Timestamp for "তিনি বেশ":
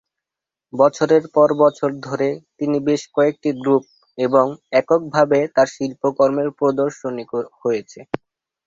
2.59-3.01